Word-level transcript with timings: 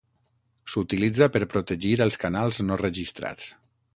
S'utilitza 0.75 1.27
per 1.35 1.41
protegir 1.51 1.93
els 2.07 2.19
canals 2.25 2.65
no 2.71 2.81
registrats. 2.83 3.55